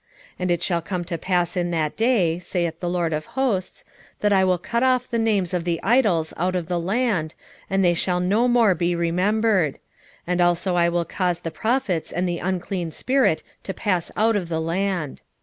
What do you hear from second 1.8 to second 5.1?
day, saith the LORD of hosts, that I will cut off